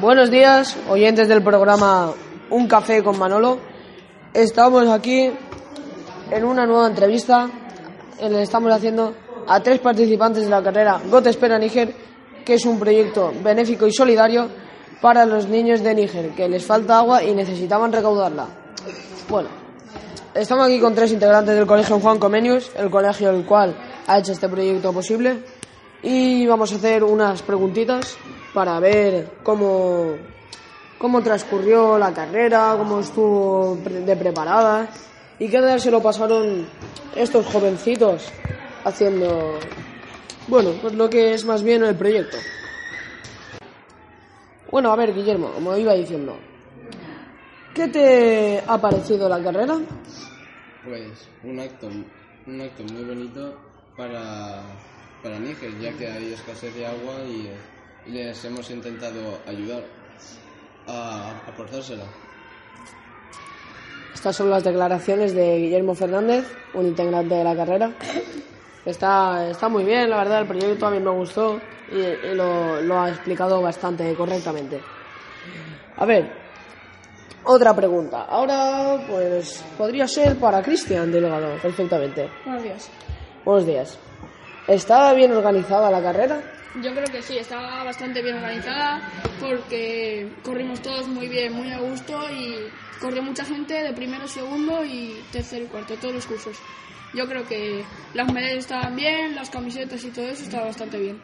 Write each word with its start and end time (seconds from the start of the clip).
Buenos 0.00 0.30
días, 0.30 0.76
oyentes 0.88 1.28
del 1.28 1.42
programa 1.42 2.12
Un 2.50 2.66
Café 2.66 3.02
con 3.02 3.18
Manolo. 3.18 3.58
Estamos 4.32 4.88
aquí 4.88 5.30
en 6.30 6.44
una 6.44 6.66
nueva 6.66 6.86
entrevista. 6.86 7.48
que 8.18 8.42
estamos 8.42 8.72
haciendo 8.72 9.14
a 9.46 9.60
tres 9.60 9.78
participantes 9.78 10.44
de 10.44 10.50
la 10.50 10.62
carrera 10.62 11.00
Gote 11.08 11.30
Espera 11.30 11.58
Níger, 11.58 11.94
que 12.44 12.54
es 12.54 12.64
un 12.64 12.78
proyecto 12.78 13.32
benéfico 13.42 13.86
y 13.86 13.92
solidario 13.92 14.48
para 15.00 15.24
los 15.26 15.46
niños 15.46 15.82
de 15.82 15.94
Níger, 15.94 16.30
que 16.30 16.48
les 16.48 16.64
falta 16.64 16.98
agua 16.98 17.22
y 17.22 17.34
necesitaban 17.34 17.92
recaudarla. 17.92 18.46
Bueno, 19.28 19.67
estamos 20.34 20.66
aquí 20.66 20.80
con 20.80 20.94
tres 20.94 21.12
integrantes 21.12 21.54
del 21.54 21.66
Colegio 21.66 21.98
Juan 22.00 22.18
Comenius, 22.18 22.70
el 22.76 22.90
colegio 22.90 23.30
el 23.30 23.44
cual 23.44 23.76
ha 24.06 24.18
hecho 24.18 24.32
este 24.32 24.48
proyecto 24.48 24.92
posible, 24.92 25.42
y 26.02 26.46
vamos 26.46 26.72
a 26.72 26.76
hacer 26.76 27.02
unas 27.04 27.42
preguntitas 27.42 28.16
para 28.54 28.78
ver 28.80 29.38
cómo, 29.42 30.14
cómo 30.98 31.22
transcurrió 31.22 31.98
la 31.98 32.12
carrera, 32.12 32.74
cómo 32.78 33.00
estuvo 33.00 33.76
de 33.76 34.16
preparada 34.16 34.88
y 35.38 35.48
qué 35.48 35.60
tal 35.60 35.80
se 35.80 35.90
lo 35.90 36.00
pasaron 36.00 36.66
estos 37.14 37.46
jovencitos 37.46 38.28
haciendo, 38.84 39.58
bueno, 40.46 40.70
pues 40.80 40.94
lo 40.94 41.10
que 41.10 41.34
es 41.34 41.44
más 41.44 41.62
bien 41.62 41.84
el 41.84 41.96
proyecto. 41.96 42.36
Bueno, 44.70 44.92
a 44.92 44.96
ver, 44.96 45.14
Guillermo, 45.14 45.50
como 45.52 45.76
iba 45.76 45.94
diciendo, 45.94 46.36
¿qué 47.78 47.86
te 47.86 48.60
ha 48.66 48.76
parecido 48.80 49.28
la 49.28 49.40
carrera? 49.40 49.76
Pues 50.84 51.28
un 51.44 51.60
acto, 51.60 51.88
un 52.46 52.60
acto 52.60 52.82
muy 52.92 53.04
bonito 53.04 53.56
para, 53.96 54.62
para 55.22 55.38
Níger, 55.38 55.78
ya 55.78 55.92
que 55.92 56.08
hay 56.08 56.32
escasez 56.32 56.74
de 56.74 56.86
agua 56.86 57.22
y, 57.24 57.48
y 58.06 58.10
les 58.10 58.44
hemos 58.44 58.68
intentado 58.72 59.38
ayudar 59.46 59.84
a 60.88 61.30
aportársela. 61.46 62.02
Estas 64.12 64.34
son 64.34 64.50
las 64.50 64.64
declaraciones 64.64 65.32
de 65.32 65.58
Guillermo 65.58 65.94
Fernández, 65.94 66.52
un 66.74 66.86
integrante 66.86 67.36
de 67.36 67.44
la 67.44 67.54
carrera. 67.54 67.92
Está, 68.84 69.50
está 69.50 69.68
muy 69.68 69.84
bien, 69.84 70.10
la 70.10 70.16
verdad, 70.16 70.40
el 70.40 70.48
proyecto 70.48 70.86
a 70.86 70.90
mí 70.90 70.98
me 70.98 71.10
gustó 71.10 71.60
y, 71.92 72.00
y 72.00 72.34
lo, 72.34 72.80
lo 72.80 73.00
ha 73.00 73.10
explicado 73.10 73.62
bastante 73.62 74.12
correctamente. 74.14 74.80
A 75.96 76.04
ver, 76.04 76.47
otra 77.48 77.74
pregunta. 77.74 78.24
Ahora, 78.24 78.98
pues, 79.08 79.64
podría 79.78 80.06
ser 80.06 80.36
para 80.36 80.62
Cristian 80.62 81.10
Delgado, 81.10 81.56
perfectamente. 81.62 82.28
Buenos 82.44 82.62
días. 82.62 82.90
Buenos 83.44 83.66
días. 83.66 83.98
¿Está 84.66 85.14
bien 85.14 85.32
organizada 85.32 85.90
la 85.90 86.02
carrera? 86.02 86.42
Yo 86.82 86.92
creo 86.92 87.06
que 87.06 87.22
sí, 87.22 87.38
estaba 87.38 87.82
bastante 87.82 88.20
bien 88.20 88.36
organizada 88.36 89.00
porque 89.40 90.30
corrimos 90.44 90.82
todos 90.82 91.08
muy 91.08 91.26
bien, 91.28 91.54
muy 91.54 91.72
a 91.72 91.78
gusto 91.78 92.20
y 92.30 92.54
corrió 93.00 93.22
mucha 93.22 93.46
gente 93.46 93.82
de 93.82 93.94
primero, 93.94 94.28
segundo 94.28 94.84
y 94.84 95.24
tercero 95.32 95.64
y 95.64 95.68
cuarto, 95.68 95.94
todos 95.94 96.14
los 96.14 96.26
cursos. 96.26 96.58
Yo 97.14 97.26
creo 97.26 97.46
que 97.48 97.82
las 98.12 98.30
medallas 98.30 98.58
estaban 98.58 98.94
bien, 98.94 99.34
las 99.34 99.48
camisetas 99.48 100.04
y 100.04 100.10
todo 100.10 100.26
eso 100.26 100.42
estaba 100.42 100.66
bastante 100.66 100.98
bien. 100.98 101.18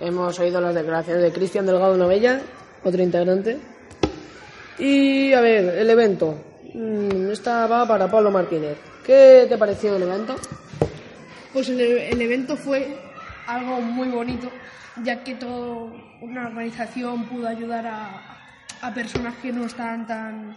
Hemos 0.00 0.36
oído 0.40 0.60
las 0.60 0.74
declaraciones 0.74 1.22
de 1.22 1.32
Cristian 1.32 1.66
Delgado 1.66 1.96
Novella, 1.96 2.40
otro 2.82 3.00
integrante. 3.00 3.71
Y 4.78 5.32
a 5.32 5.40
ver, 5.40 5.76
el 5.78 5.90
evento. 5.90 6.34
Mm, 6.74 7.30
Esta 7.30 7.66
va 7.66 7.86
para 7.86 8.10
Pablo 8.10 8.30
Martínez. 8.30 8.76
¿Qué 9.04 9.46
te 9.48 9.58
pareció 9.58 9.96
el 9.96 10.02
evento? 10.02 10.36
Pues 11.52 11.68
el, 11.68 11.80
el 11.80 12.20
evento 12.22 12.56
fue 12.56 12.96
algo 13.46 13.80
muy 13.80 14.08
bonito, 14.08 14.48
ya 15.02 15.22
que 15.22 15.34
toda 15.34 15.92
una 16.22 16.46
organización 16.46 17.24
pudo 17.24 17.48
ayudar 17.48 17.86
a, 17.86 18.38
a 18.80 18.94
personas 18.94 19.34
que 19.42 19.52
no 19.52 19.66
están 19.66 20.06
tan, 20.06 20.56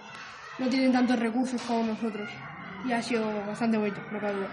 no 0.59 0.67
tienen 0.69 0.93
tantos 0.93 1.19
recursos 1.19 1.61
como 1.63 1.83
nosotros. 1.93 2.29
Y 2.87 2.93
ha 2.93 3.01
sido 3.01 3.25
bastante 3.47 3.77
bonito, 3.77 3.99
no 4.11 4.19
cabe 4.19 4.33
duda. 4.35 4.47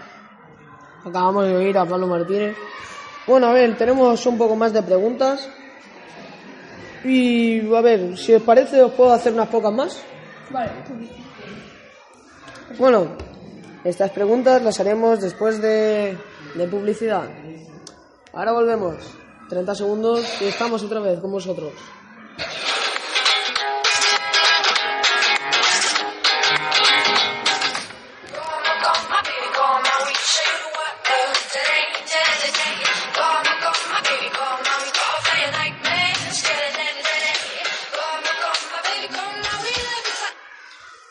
Acabamos 1.05 1.45
de 1.45 1.55
oír 1.55 1.77
a 1.77 1.85
Pablo 1.85 2.07
Martínez. 2.07 2.55
Bueno, 3.27 3.47
a 3.47 3.53
ver, 3.53 3.77
tenemos 3.77 4.25
un 4.25 4.37
poco 4.37 4.55
más 4.55 4.73
de 4.73 4.81
preguntas. 4.83 5.49
Y 7.03 7.59
a 7.75 7.81
ver, 7.81 8.17
si 8.17 8.33
os 8.33 8.43
parece, 8.43 8.81
os 8.81 8.93
puedo 8.93 9.11
hacer 9.11 9.33
unas 9.33 9.49
pocas 9.49 9.73
más. 9.73 10.01
Vale, 10.49 10.71
Bueno, 12.77 13.07
estas 13.83 14.11
preguntas 14.11 14.61
las 14.61 14.79
haremos 14.79 15.19
después 15.19 15.61
de, 15.61 16.17
de 16.55 16.67
publicidad. 16.67 17.27
Ahora 18.33 18.51
volvemos. 18.53 18.95
30 19.49 19.75
segundos 19.75 20.41
y 20.41 20.45
estamos 20.45 20.81
otra 20.83 20.99
vez 20.99 21.19
con 21.19 21.31
vosotros. 21.31 21.73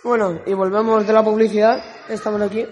Bueno, 0.04 0.40
y 0.46 0.52
volvemos 0.54 1.06
de 1.06 1.12
la 1.12 1.22
publicidad. 1.22 1.82
Estamos 2.08 2.40
aquí. 2.42 2.66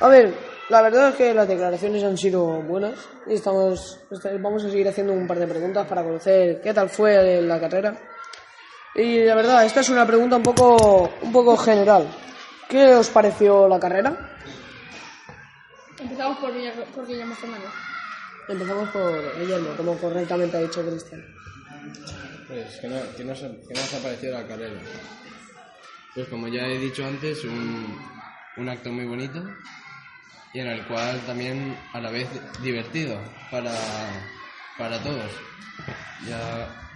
A 0.00 0.08
ver, 0.08 0.34
la 0.68 0.82
verdad 0.82 1.08
es 1.10 1.14
que 1.16 1.32
las 1.34 1.48
declaraciones 1.48 2.02
han 2.04 2.18
sido 2.18 2.44
buenas 2.62 2.94
y 3.26 3.34
estamos, 3.34 3.98
est- 4.10 4.40
vamos 4.42 4.64
a 4.64 4.70
seguir 4.70 4.88
haciendo 4.88 5.12
un 5.14 5.26
par 5.26 5.38
de 5.38 5.46
preguntas 5.46 5.86
para 5.86 6.02
conocer 6.02 6.60
qué 6.60 6.74
tal 6.74 6.88
fue 6.90 7.40
la 7.40 7.58
carrera. 7.60 7.96
Y 8.94 9.24
la 9.24 9.34
verdad, 9.34 9.64
esta 9.64 9.80
es 9.80 9.88
una 9.88 10.06
pregunta 10.06 10.36
un 10.36 10.42
poco, 10.42 11.10
un 11.22 11.32
poco 11.32 11.56
general. 11.56 12.06
¿Qué 12.68 12.94
os 12.94 13.08
pareció 13.10 13.68
la 13.68 13.78
carrera? 13.78 14.34
Empezamos 15.98 16.38
por, 16.38 16.50
por 16.94 17.06
Guillermo 17.06 17.34
Fernández. 17.34 17.70
Empezamos 18.48 18.88
por 18.90 19.38
Guillermo, 19.40 19.68
como 19.76 19.96
correctamente 19.98 20.56
ha 20.56 20.60
dicho 20.60 20.82
Cristian. 20.86 21.24
Pues, 22.48 22.78
¿qué, 22.80 22.88
no, 22.88 22.96
qué 23.16 23.24
nos, 23.24 23.38
qué 23.40 23.74
nos 23.74 23.94
ha 23.94 23.98
parecido 24.02 24.34
la 24.34 24.46
carrera? 24.46 24.78
Pues 26.16 26.28
como 26.28 26.48
ya 26.48 26.66
he 26.66 26.78
dicho 26.78 27.06
antes, 27.06 27.44
un, 27.44 27.94
un 28.56 28.68
acto 28.70 28.90
muy 28.90 29.04
bonito 29.04 29.44
y 30.54 30.60
en 30.60 30.68
el 30.68 30.86
cual 30.86 31.20
también 31.26 31.76
a 31.92 32.00
la 32.00 32.10
vez 32.10 32.26
divertido 32.62 33.20
para, 33.50 33.74
para 34.78 34.98
todos. 35.02 35.30
Ya, 36.26 36.90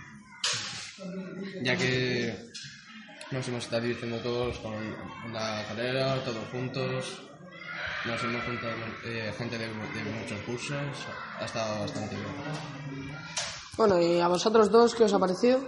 ya 1.60 1.76
que 1.76 2.34
nos 3.30 3.47
hemos 3.47 3.64
estado 3.64 3.82
divirtiendo 3.82 4.16
todos 4.20 4.59
con 4.60 4.72
la 5.34 5.66
carrera, 5.69 6.25
todos 6.25 6.48
juntos. 6.48 7.20
Nos 8.06 8.25
hemos 8.25 8.42
juntado 8.42 8.72
eh, 9.04 9.34
gente 9.36 9.59
de, 9.59 9.66
de 9.66 10.10
muchos 10.19 10.41
cursos, 10.47 10.80
ha 11.38 11.44
estado 11.44 11.80
bastante 11.80 12.16
bien. 12.16 13.10
Bueno, 13.80 13.98
¿y 13.98 14.20
a 14.20 14.28
vosotros 14.28 14.70
dos 14.70 14.94
qué 14.94 15.04
os 15.04 15.14
ha 15.14 15.18
parecido? 15.18 15.58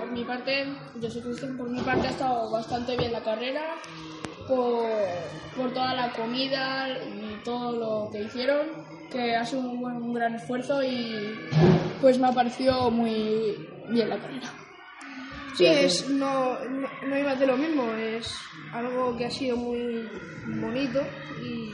Por 0.00 0.10
mi 0.10 0.24
parte, 0.24 0.64
yo 0.98 1.10
soy 1.10 1.20
Cristian, 1.20 1.58
por 1.58 1.68
mi 1.68 1.78
parte 1.82 2.06
ha 2.06 2.10
estado 2.10 2.50
bastante 2.50 2.96
bien 2.96 3.12
la 3.12 3.22
carrera, 3.22 3.74
por, 4.48 4.86
por 5.54 5.70
toda 5.74 5.92
la 5.94 6.10
comida 6.14 6.88
y 6.88 7.44
todo 7.44 7.72
lo 7.72 8.10
que 8.10 8.22
hicieron, 8.22 8.66
que 9.12 9.36
ha 9.36 9.44
sido 9.44 9.60
un, 9.60 9.78
buen- 9.78 9.96
un 9.96 10.14
gran 10.14 10.36
esfuerzo 10.36 10.82
y 10.82 11.38
pues 12.00 12.18
me 12.18 12.28
ha 12.28 12.32
parecido 12.32 12.90
muy 12.90 13.68
bien 13.90 14.08
la 14.08 14.18
carrera. 14.18 14.50
Sí, 15.54 15.66
es, 15.66 16.08
no, 16.08 16.58
no, 16.64 16.88
no 17.06 17.18
iba 17.18 17.34
de 17.34 17.46
lo 17.46 17.58
mismo, 17.58 17.92
es 17.92 18.34
algo 18.72 19.14
que 19.18 19.26
ha 19.26 19.30
sido 19.30 19.58
muy 19.58 20.08
bonito 20.62 21.02
y 21.42 21.70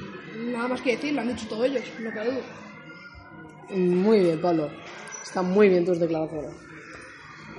nada 0.50 0.66
más 0.66 0.80
que 0.80 0.96
decir, 0.96 1.14
lo 1.14 1.20
han 1.20 1.28
dicho 1.28 1.46
todos 1.48 1.66
ellos, 1.66 1.84
no 2.00 2.10
cabe 2.12 2.32
duda. 2.32 3.76
Muy 3.78 4.18
bien, 4.18 4.40
Pablo. 4.40 4.68
Están 5.22 5.50
muy 5.50 5.68
bien 5.68 5.84
tus 5.84 5.98
declaraciones. 5.98 6.50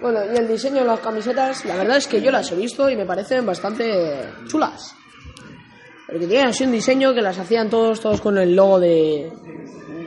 Bueno, 0.01 0.19
y 0.33 0.37
el 0.37 0.47
diseño 0.47 0.77
de 0.77 0.85
las 0.85 0.99
camisetas, 0.99 1.63
la 1.65 1.75
verdad 1.75 1.97
es 1.97 2.07
que 2.07 2.21
yo 2.21 2.31
las 2.31 2.51
he 2.51 2.55
visto 2.55 2.89
y 2.89 2.95
me 2.95 3.05
parecen 3.05 3.45
bastante 3.45 4.29
chulas. 4.47 4.95
Porque 6.07 6.27
tienen 6.27 6.47
así 6.47 6.63
un 6.63 6.71
diseño 6.71 7.13
que 7.13 7.21
las 7.21 7.37
hacían 7.37 7.69
todos, 7.69 8.01
todos 8.01 8.19
con 8.19 8.37
el 8.37 8.55
logo 8.55 8.79
de, 8.79 9.31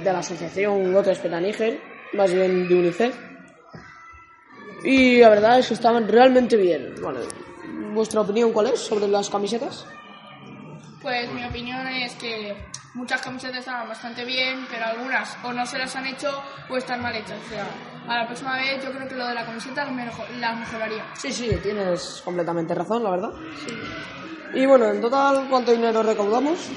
de 0.02 0.12
la 0.12 0.18
asociación 0.18 0.92
Goto 0.92 1.10
Espera 1.10 1.40
Níger, 1.40 1.80
más 2.12 2.32
bien 2.32 2.68
de 2.68 2.74
UNICEF. 2.74 3.14
Y 4.84 5.20
la 5.20 5.30
verdad 5.30 5.58
es 5.60 5.68
que 5.68 5.74
estaban 5.74 6.08
realmente 6.08 6.56
bien. 6.56 6.94
Bueno, 7.00 7.20
¿vuestra 7.94 8.20
opinión 8.20 8.52
cuál 8.52 8.66
es 8.66 8.80
sobre 8.80 9.08
las 9.08 9.30
camisetas? 9.30 9.86
Pues 11.00 11.32
mi 11.32 11.44
opinión 11.44 11.86
es 11.86 12.14
que 12.16 12.54
muchas 12.94 13.20
camisetas 13.20 13.58
estaban 13.60 13.88
bastante 13.88 14.24
bien, 14.24 14.66
pero 14.70 14.84
algunas 14.86 15.36
o 15.44 15.52
no 15.52 15.66
se 15.66 15.78
las 15.78 15.94
han 15.96 16.06
hecho 16.06 16.30
o 16.68 16.76
están 16.76 17.02
mal 17.02 17.14
hechas. 17.14 17.38
O 17.46 17.48
sea, 17.50 17.66
a 18.08 18.18
la 18.18 18.26
próxima 18.26 18.56
vez 18.56 18.82
yo 18.84 18.90
creo 18.92 19.08
que 19.08 19.14
lo 19.16 19.26
de 19.26 19.34
la 19.34 19.44
camiseta 19.44 19.84
las 19.84 19.92
mejo- 19.94 20.24
las 20.38 20.58
mejoraría. 20.58 21.04
Sí, 21.16 21.32
sí, 21.32 21.50
tienes 21.62 22.22
completamente 22.24 22.74
razón, 22.74 23.02
la 23.04 23.10
verdad. 23.10 23.30
Y 24.54 24.64
bueno, 24.66 24.86
en 24.88 25.00
total, 25.00 25.46
¿cuánto 25.50 25.72
dinero 25.72 26.02
recaudamos? 26.02 26.70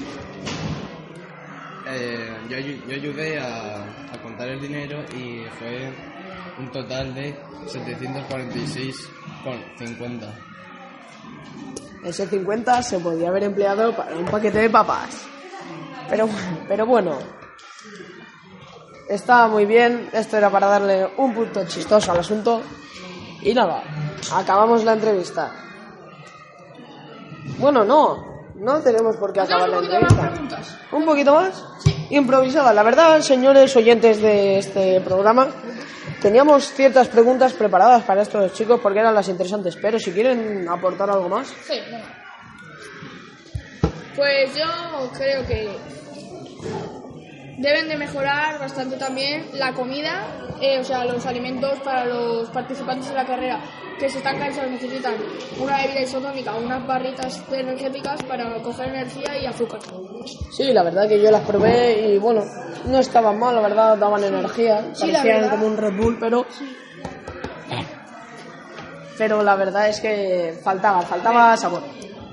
Eh, 1.90 2.36
yo, 2.50 2.58
yo 2.58 2.94
ayudé 2.94 3.40
a, 3.40 3.82
a 4.12 4.22
contar 4.22 4.46
el 4.48 4.60
dinero 4.60 5.02
y 5.16 5.44
fue 5.58 5.90
un 6.58 6.70
total 6.70 7.14
de 7.14 7.34
746,50. 7.66 10.28
Ese 12.04 12.26
50 12.26 12.82
se 12.82 12.98
podía 12.98 13.28
haber 13.28 13.44
empleado 13.44 13.94
para 13.96 14.14
un 14.16 14.26
paquete 14.26 14.58
de 14.58 14.68
papas. 14.70 15.26
Pero, 16.08 16.28
pero 16.66 16.86
bueno, 16.86 17.18
estaba 19.08 19.48
muy 19.48 19.66
bien. 19.66 20.10
Esto 20.12 20.36
era 20.36 20.50
para 20.50 20.66
darle 20.66 21.08
un 21.16 21.34
punto 21.34 21.66
chistoso 21.66 22.12
al 22.12 22.20
asunto. 22.20 22.62
Y 23.42 23.54
nada, 23.54 23.82
acabamos 24.34 24.84
la 24.84 24.94
entrevista. 24.94 25.52
Bueno, 27.58 27.84
no, 27.84 28.44
no 28.56 28.80
tenemos 28.80 29.16
por 29.16 29.32
qué 29.32 29.40
acabar 29.40 29.68
la 29.68 29.78
entrevista. 29.78 30.32
¿Un 30.92 31.04
poquito 31.04 31.34
más? 31.34 31.64
Improvisada. 32.10 32.72
La 32.72 32.82
verdad, 32.82 33.20
señores 33.20 33.74
oyentes 33.76 34.20
de 34.20 34.58
este 34.58 35.00
programa, 35.00 35.48
teníamos 36.20 36.72
ciertas 36.72 37.08
preguntas 37.08 37.52
preparadas 37.52 38.02
para 38.04 38.22
estos 38.22 38.52
chicos 38.54 38.80
porque 38.80 39.00
eran 39.00 39.14
las 39.14 39.28
interesantes. 39.28 39.76
Pero 39.76 39.98
si 39.98 40.12
quieren 40.12 40.68
aportar 40.68 41.10
algo 41.10 41.28
más. 41.28 41.48
Sí, 41.48 41.74
venga. 41.90 42.24
Pues 44.16 44.52
yo 44.56 45.10
creo 45.16 45.46
que 45.46 45.70
deben 47.58 47.88
de 47.88 47.96
mejorar 47.96 48.58
bastante 48.58 48.96
también 48.96 49.46
la 49.54 49.72
comida, 49.72 50.22
eh, 50.60 50.78
o 50.80 50.84
sea, 50.84 51.04
los 51.04 51.24
alimentos 51.26 51.78
para 51.80 52.04
los 52.04 52.48
participantes 52.50 53.08
de 53.08 53.14
la 53.14 53.26
carrera 53.26 53.60
que 53.98 54.08
se 54.08 54.18
están 54.18 54.38
cansados 54.38 54.70
necesitan 54.70 55.14
una 55.60 55.76
bebida 55.78 56.00
isotónica, 56.02 56.54
unas 56.54 56.86
barritas 56.86 57.42
energéticas 57.50 58.22
para 58.22 58.62
coger 58.62 58.88
energía 58.90 59.36
y 59.42 59.46
azúcar. 59.46 59.80
Sí, 60.52 60.72
la 60.72 60.84
verdad 60.84 61.08
que 61.08 61.20
yo 61.20 61.30
las 61.32 61.42
probé 61.42 62.08
y 62.14 62.18
bueno, 62.18 62.44
no 62.86 62.98
estaban 63.00 63.38
mal, 63.38 63.56
la 63.56 63.60
verdad, 63.62 63.96
daban 63.98 64.22
energía, 64.22 64.90
Sí, 64.94 65.10
parecían 65.10 65.48
como 65.50 65.66
un 65.66 65.76
Red 65.76 65.96
Bull, 65.96 66.16
pero... 66.20 66.46
Pero 69.16 69.42
la 69.42 69.56
verdad 69.56 69.88
es 69.88 70.00
que 70.00 70.60
faltaba, 70.62 71.02
faltaba 71.02 71.56
sabor. 71.56 71.82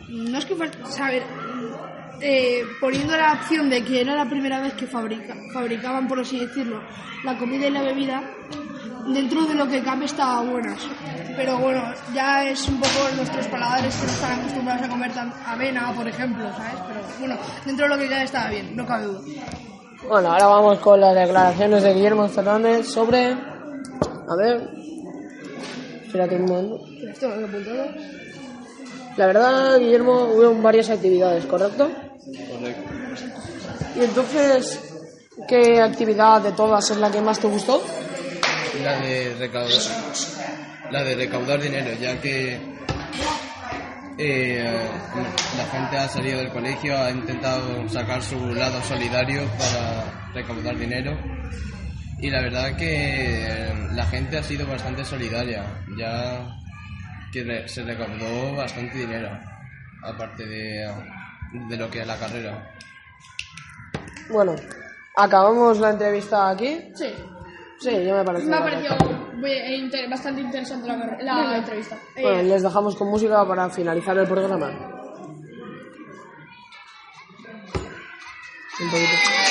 No 0.08 0.38
es 0.38 0.46
que 0.46 0.56
fal- 0.56 0.86
saber, 0.88 1.24
eh, 2.22 2.64
poniendo 2.80 3.16
la 3.16 3.34
opción 3.34 3.70
de 3.70 3.84
que 3.84 4.02
era 4.02 4.16
la 4.16 4.30
primera 4.30 4.60
vez 4.60 4.74
que 4.74 4.88
fabrica, 4.88 5.36
fabricaban, 5.54 6.08
por 6.08 6.20
así 6.20 6.40
decirlo, 6.40 6.82
la 7.24 7.38
comida 7.38 7.68
y 7.68 7.72
la 7.72 7.82
bebida, 7.82 8.24
dentro 9.14 9.46
de 9.46 9.56
lo 9.56 9.68
que 9.68 9.84
cabe 9.84 10.06
estaban 10.06 10.52
buenas. 10.52 10.80
Pero 11.36 11.58
bueno, 11.58 11.84
ya 12.14 12.44
es 12.46 12.68
un 12.68 12.80
poco 12.80 13.10
nuestros 13.16 13.48
paladares 13.48 13.96
que 13.96 14.06
no 14.06 14.12
están 14.14 14.40
acostumbrados 14.40 14.84
a 14.84 14.90
comer 14.90 15.14
tan 15.14 15.34
avena, 15.46 15.94
por 15.94 16.08
ejemplo, 16.08 16.50
¿sabes? 16.56 16.82
Pero 16.88 17.02
bueno, 17.20 17.38
dentro 17.66 17.88
de 17.88 17.96
lo 17.96 18.02
que 18.02 18.10
cabe 18.10 18.24
estaba 18.24 18.50
bien, 18.50 18.76
no 18.76 18.86
cabe 18.86 19.06
duda. 19.06 19.22
Bueno, 20.08 20.32
ahora 20.32 20.46
vamos 20.48 20.80
con 20.80 21.02
las 21.02 21.16
declaraciones 21.16 21.84
de 21.84 21.94
Guillermo 21.94 22.28
Fernández 22.28 22.88
sobre... 22.88 23.32
A 23.32 24.36
ver... 24.38 24.70
Espérate 26.06 26.36
un 26.36 26.46
momento. 26.46 26.80
Esto 27.12 27.28
lo 27.28 27.42
he 27.42 27.44
apuntado. 27.46 27.86
La 29.18 29.28
verdad, 29.28 29.80
Guillermo, 29.80 30.30
hubo 30.34 30.62
varias 30.62 30.90
actividades, 30.90 31.46
¿correcto? 31.46 31.90
Correcto. 32.26 32.94
Y 33.96 34.04
entonces, 34.04 34.80
¿qué 35.48 35.82
actividad 35.82 36.42
de 36.42 36.52
todas 36.52 36.90
es 36.92 36.98
la 36.98 37.12
que 37.12 37.22
más 37.22 37.40
te 37.40 37.48
gustó? 37.48 37.84
La 38.84 39.00
de 39.00 39.36
recaudar, 39.40 39.82
la 40.92 41.04
de 41.04 41.16
recaudar 41.16 41.62
dinero, 41.62 41.92
ya 42.00 42.20
que 42.20 42.60
eh, 44.18 44.90
la 45.58 45.66
gente 45.68 45.98
ha 45.98 46.08
salido 46.08 46.40
del 46.40 46.52
colegio, 46.52 46.98
ha 46.98 47.12
intentado 47.12 47.88
sacar 47.88 48.22
su 48.22 48.38
lado 48.54 48.82
solidario 48.84 49.44
para 49.58 50.32
recaudar 50.34 50.78
dinero 50.78 51.18
y 52.20 52.30
la 52.30 52.42
verdad 52.42 52.76
que 52.76 53.74
la 53.94 54.06
gente 54.08 54.38
ha 54.38 54.44
sido 54.44 54.66
bastante 54.66 55.04
solidaria, 55.04 55.64
ya 55.98 56.48
que 57.32 57.68
se 57.68 57.84
recaudó 57.84 58.56
bastante 58.56 59.00
dinero, 59.00 59.30
aparte 60.02 60.46
de, 60.46 60.88
de 61.54 61.78
lo 61.78 61.90
que 61.90 62.02
es 62.02 62.08
la 62.08 62.18
carrera. 62.18 62.72
Bueno, 64.30 64.56
acabamos 65.16 65.80
la 65.80 65.92
entrevista 65.92 66.50
aquí. 66.50 66.80
Sí, 66.96 67.14
Sí, 67.80 68.06
ya 68.06 68.16
me 68.16 68.24
parece. 68.24 68.46
me 68.46 68.56
ha 68.56 68.62
parecido 68.64 68.96
eh, 69.46 69.76
inter- 69.76 70.10
bastante 70.10 70.42
interesante 70.42 70.88
la, 70.88 71.36
la 71.44 71.58
entrevista. 71.58 71.98
Bueno, 72.20 72.42
les 72.44 72.64
dejamos 72.64 72.96
con 72.96 73.10
música 73.10 73.46
para 73.48 73.70
finalizar 73.70 74.18
el 74.18 74.28
programa. 74.28 74.68
Un 78.80 78.90
poquito. 78.92 79.45